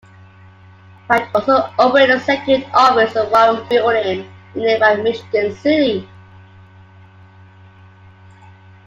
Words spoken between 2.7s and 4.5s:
office in the Warren Building